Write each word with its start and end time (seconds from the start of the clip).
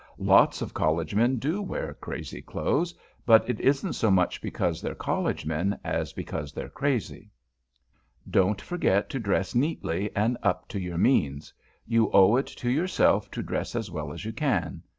Lots 0.17 0.63
of 0.63 0.73
College 0.73 1.13
men 1.13 1.35
do 1.37 1.61
wear 1.61 1.93
crazy 1.93 2.41
clothes; 2.41 2.91
but 3.23 3.47
it 3.47 3.59
isn't 3.59 3.93
so 3.93 4.09
much 4.09 4.41
because 4.41 4.81
they're 4.81 4.95
College 4.95 5.45
men, 5.45 5.79
as 5.83 6.11
because 6.11 6.51
they're 6.53 6.69
crazy. 6.69 7.29
[Sidenote: 7.29 7.29
SANE 8.25 8.31
DRESS] 8.31 8.31
Don't 8.31 8.61
forget 8.63 9.09
to 9.11 9.19
dress 9.19 9.53
neatly 9.53 10.09
and 10.15 10.39
up 10.41 10.67
to 10.69 10.79
your 10.79 10.97
means. 10.97 11.53
You 11.85 12.09
owe 12.13 12.35
it 12.37 12.47
to 12.47 12.71
yourself 12.71 13.29
to 13.29 13.43
dress 13.43 13.75
as 13.75 13.91
well 13.91 14.11
as 14.11 14.25
you 14.25 14.33
can. 14.33 14.81